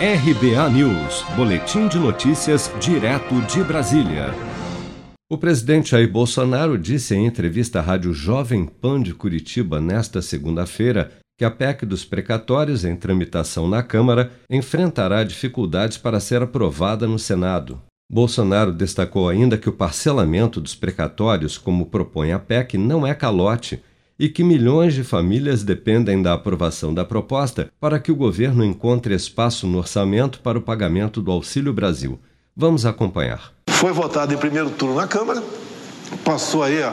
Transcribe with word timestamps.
RBA 0.00 0.70
News, 0.70 1.24
Boletim 1.34 1.88
de 1.88 1.98
Notícias, 1.98 2.70
direto 2.80 3.34
de 3.52 3.64
Brasília. 3.64 4.32
O 5.28 5.36
presidente 5.36 5.90
Jair 5.90 6.08
Bolsonaro 6.08 6.78
disse 6.78 7.16
em 7.16 7.26
entrevista 7.26 7.80
à 7.80 7.82
Rádio 7.82 8.14
Jovem 8.14 8.64
Pan 8.64 9.02
de 9.02 9.12
Curitiba 9.12 9.80
nesta 9.80 10.22
segunda-feira 10.22 11.10
que 11.36 11.44
a 11.44 11.50
PEC 11.50 11.84
dos 11.84 12.04
precatórios 12.04 12.84
em 12.84 12.94
tramitação 12.94 13.66
na 13.66 13.82
Câmara 13.82 14.30
enfrentará 14.48 15.24
dificuldades 15.24 15.98
para 15.98 16.20
ser 16.20 16.42
aprovada 16.42 17.04
no 17.08 17.18
Senado. 17.18 17.82
Bolsonaro 18.08 18.72
destacou 18.72 19.28
ainda 19.28 19.58
que 19.58 19.68
o 19.68 19.72
parcelamento 19.72 20.60
dos 20.60 20.76
precatórios, 20.76 21.58
como 21.58 21.86
propõe 21.86 22.30
a 22.30 22.38
PEC, 22.38 22.78
não 22.78 23.04
é 23.04 23.12
calote 23.14 23.82
e 24.18 24.28
que 24.28 24.42
milhões 24.42 24.94
de 24.94 25.04
famílias 25.04 25.62
dependem 25.62 26.20
da 26.20 26.32
aprovação 26.32 26.92
da 26.92 27.04
proposta 27.04 27.70
para 27.78 28.00
que 28.00 28.10
o 28.10 28.16
governo 28.16 28.64
encontre 28.64 29.14
espaço 29.14 29.66
no 29.66 29.78
orçamento 29.78 30.40
para 30.40 30.58
o 30.58 30.62
pagamento 30.62 31.22
do 31.22 31.30
Auxílio 31.30 31.72
Brasil. 31.72 32.18
Vamos 32.56 32.84
acompanhar. 32.84 33.52
Foi 33.68 33.92
votado 33.92 34.34
em 34.34 34.36
primeiro 34.36 34.70
turno 34.70 34.96
na 34.96 35.06
Câmara, 35.06 35.42
passou 36.24 36.64
aí 36.64 36.82
ó, 36.82 36.92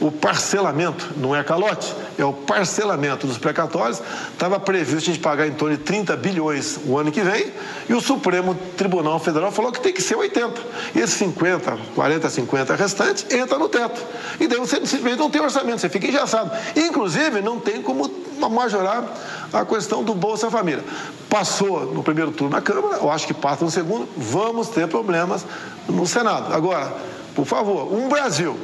o 0.00 0.10
parcelamento, 0.10 1.10
não 1.16 1.34
é 1.34 1.42
calote, 1.42 1.94
é 2.18 2.24
o 2.24 2.32
parcelamento 2.32 3.26
dos 3.26 3.38
precatórios. 3.38 4.00
Estava 4.32 4.58
previsto 4.58 5.10
a 5.10 5.12
gente 5.12 5.18
pagar 5.20 5.46
em 5.46 5.52
torno 5.52 5.76
de 5.76 5.82
30 5.82 6.16
bilhões 6.16 6.78
o 6.86 6.98
ano 6.98 7.10
que 7.10 7.20
vem, 7.20 7.52
e 7.88 7.94
o 7.94 8.00
Supremo 8.00 8.54
Tribunal 8.76 9.18
Federal 9.18 9.50
falou 9.52 9.72
que 9.72 9.80
tem 9.80 9.92
que 9.92 10.02
ser 10.02 10.16
80. 10.16 10.60
E 10.94 11.00
esses 11.00 11.16
50, 11.16 11.78
40, 11.94 12.30
50 12.30 12.74
restantes 12.74 13.26
entra 13.30 13.58
no 13.58 13.68
teto. 13.68 14.00
E 14.40 14.46
daí 14.46 14.58
você 14.58 14.76
simplesmente 14.76 15.18
não 15.18 15.30
tem 15.30 15.40
orçamento, 15.40 15.80
você 15.80 15.88
fica 15.88 16.06
engessado. 16.06 16.50
Inclusive, 16.76 17.40
não 17.40 17.58
tem 17.58 17.82
como 17.82 18.10
majorar 18.50 19.04
a 19.52 19.64
questão 19.64 20.02
do 20.02 20.14
Bolsa 20.14 20.50
Família. 20.50 20.84
Passou 21.30 21.86
no 21.92 22.02
primeiro 22.02 22.30
turno 22.32 22.54
na 22.54 22.60
Câmara, 22.60 22.98
eu 22.98 23.10
acho 23.10 23.26
que 23.26 23.34
passa 23.34 23.64
no 23.64 23.70
segundo, 23.70 24.08
vamos 24.16 24.68
ter 24.68 24.86
problemas 24.88 25.46
no 25.88 26.06
Senado. 26.06 26.52
Agora, 26.52 26.92
por 27.34 27.44
favor, 27.44 27.92
um 27.92 28.08
Brasil 28.08 28.56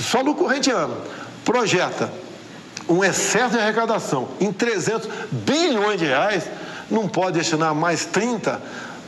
só 0.00 0.22
no 0.22 0.34
corrente 0.34 0.70
ano 0.70 0.96
projeta 1.44 2.10
um 2.88 3.04
excesso 3.04 3.50
de 3.50 3.58
arrecadação 3.58 4.28
em 4.40 4.52
300 4.52 5.08
bilhões 5.30 5.98
de 5.98 6.06
reais, 6.06 6.48
não 6.90 7.08
pode 7.08 7.38
destinar 7.38 7.74
mais 7.74 8.04
30 8.04 8.60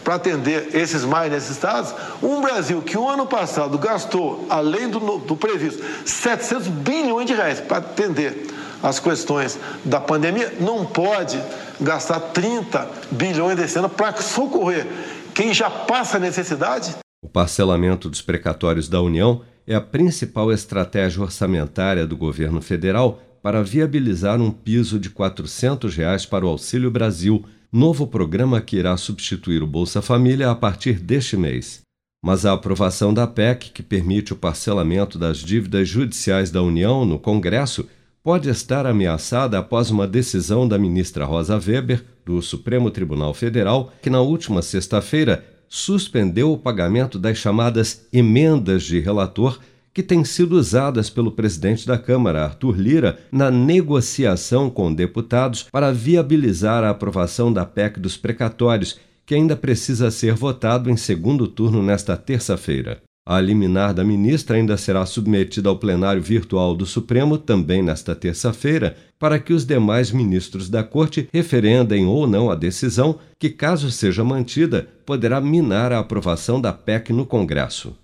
para 0.05 0.15
atender 0.15 0.71
esses 0.75 1.05
mais 1.05 1.31
necessitados. 1.31 1.95
Um 2.23 2.41
Brasil 2.41 2.81
que 2.83 2.97
o 2.97 3.09
ano 3.09 3.27
passado 3.27 3.77
gastou, 3.79 4.47
além 4.49 4.89
do, 4.89 5.19
do 5.19 5.37
previsto, 5.37 5.83
700 6.05 6.69
bilhões 6.69 7.27
de 7.27 7.35
reais 7.35 7.61
para 7.61 7.79
atender 7.79 8.47
as 8.83 8.99
questões 8.99 9.59
da 9.85 10.01
pandemia, 10.01 10.55
não 10.61 10.85
pode 10.85 11.41
gastar 11.81 12.21
30 12.21 12.89
bilhões 13.11 13.57
desse 13.57 13.79
ano 13.79 13.89
para 13.89 14.17
socorrer 14.21 14.87
quem 15.35 15.55
já 15.55 15.71
passa 15.71 16.19
necessidade. 16.19 16.95
O 17.23 17.29
parcelamento 17.29 18.09
dos 18.09 18.21
precatórios 18.21 18.89
da 18.89 19.01
União 19.01 19.43
é 19.67 19.75
a 19.75 19.81
principal 19.81 20.53
estratégia 20.53 21.23
orçamentária 21.23 22.07
do 22.07 22.17
governo 22.17 22.61
federal 22.61 23.23
para 23.43 23.63
viabilizar 23.63 24.41
um 24.41 24.51
piso 24.51 24.99
de 24.99 25.11
400 25.11 25.95
reais 25.97 26.25
para 26.25 26.47
o 26.47 26.49
Auxílio 26.49 26.91
Brasil, 26.91 27.45
novo 27.73 28.07
programa 28.07 28.61
que 28.61 28.77
irá 28.77 28.97
substituir 28.97 29.63
o 29.63 29.67
Bolsa 29.67 30.01
Família 30.01 30.51
a 30.51 30.55
partir 30.55 31.01
deste 31.01 31.37
mês. 31.37 31.81
Mas 32.25 32.47
a 32.47 32.53
aprovação 32.53 33.13
da 33.13 33.27
PEC, 33.27 33.71
que 33.73 33.83
permite 33.83 34.33
o 34.33 34.37
parcelamento 34.37 35.19
das 35.19 35.39
dívidas 35.39 35.89
judiciais 35.89 36.53
da 36.53 36.63
União 36.63 37.05
no 37.05 37.19
Congresso, 37.19 37.89
pode 38.23 38.49
estar 38.49 38.87
ameaçada 38.87 39.59
após 39.59 39.91
uma 39.91 40.07
decisão 40.07 40.69
da 40.69 40.79
ministra 40.79 41.25
Rosa 41.25 41.57
Weber, 41.57 42.05
do 42.25 42.41
Supremo 42.41 42.89
Tribunal 42.91 43.35
Federal, 43.35 43.93
que 44.01 44.09
na 44.09 44.21
última 44.21 44.63
sexta-feira 44.63 45.45
suspendeu 45.75 46.53
o 46.53 46.59
pagamento 46.59 47.19
das 47.19 47.39
chamadas 47.39 48.07
emendas 48.13 48.83
de 48.83 49.01
relator 49.01 49.59
que 49.95 50.03
têm 50.03 50.23
sido 50.23 50.53
usadas 50.53 51.09
pelo 51.09 51.33
presidente 51.33 51.87
da 51.87 51.97
Câmara, 51.97 52.45
Arthur 52.45 52.79
Lira, 52.79 53.19
na 53.33 53.51
negociação 53.51 54.69
com 54.69 54.93
deputados 54.93 55.67
para 55.73 55.91
viabilizar 55.91 56.85
a 56.85 56.91
aprovação 56.91 57.51
da 57.51 57.65
PEC 57.65 57.99
dos 57.99 58.19
precatórios, 58.19 59.01
que 59.25 59.35
ainda 59.35 59.57
precisa 59.57 60.11
ser 60.11 60.35
votado 60.35 60.91
em 60.91 60.97
segundo 60.97 61.49
turno 61.49 61.83
nesta 61.83 62.19
terça-feira. 62.19 63.01
A 63.25 63.41
liminar 63.41 63.95
da 63.95 64.05
ministra 64.05 64.57
ainda 64.57 64.77
será 64.77 65.07
submetida 65.07 65.69
ao 65.69 65.79
plenário 65.79 66.21
virtual 66.21 66.75
do 66.75 66.85
Supremo 66.85 67.39
também 67.39 67.83
nesta 67.83 68.15
terça-feira, 68.15 68.97
para 69.19 69.39
que 69.39 69.53
os 69.53 69.65
demais 69.65 70.11
ministros 70.11 70.69
da 70.69 70.83
Corte 70.83 71.29
referendem 71.33 72.05
ou 72.07 72.27
não 72.27 72.51
a 72.51 72.55
decisão, 72.55 73.19
que, 73.39 73.49
caso 73.49 73.91
seja 73.91 74.25
mantida, 74.25 74.89
poderá 75.07 75.41
minar 75.41 75.93
a 75.93 76.01
aprovação 76.01 76.61
da 76.61 76.73
PEC 76.73 77.13
no 77.13 77.25
Congresso 77.25 77.97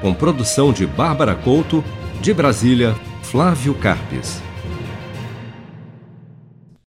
com 0.00 0.14
produção 0.14 0.72
de 0.72 0.86
Bárbara 0.86 1.34
Couto, 1.34 1.84
de 2.20 2.32
Brasília, 2.32 2.94
Flávio 3.22 3.74
Carpes. 3.74 4.42